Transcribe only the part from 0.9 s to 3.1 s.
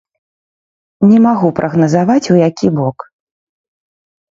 Не магу прагназаваць, у які бок.